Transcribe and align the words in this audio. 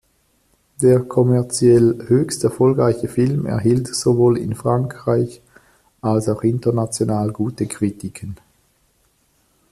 Der 0.81 1.01
kommerziell 1.01 2.05
höchst 2.07 2.43
erfolgreiche 2.43 3.07
Film 3.07 3.45
erhielt 3.45 3.85
sowohl 3.93 4.39
in 4.39 4.55
Frankreich 4.55 5.43
als 6.01 6.27
auch 6.27 6.41
international 6.41 7.31
gute 7.31 7.67
Kritiken. 7.67 8.35